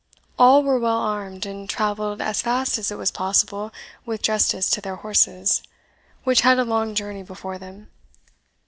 [0.39, 3.71] All were well armed, and travelled as fast as it was possible
[4.03, 5.61] with justice to their horses,
[6.23, 7.87] which had a long journey before them.